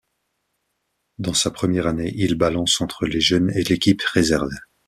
[1.19, 4.49] Dans sa première année, il balance entre les jeunes et l'équipe réserve.